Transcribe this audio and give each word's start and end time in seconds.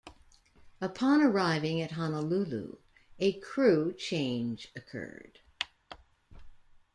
Upon 0.81 1.21
arriving 1.21 1.79
at 1.79 1.91
Honolulu, 1.91 2.77
a 3.19 3.33
crew 3.39 3.93
change 3.93 4.71
occurred. 4.75 5.37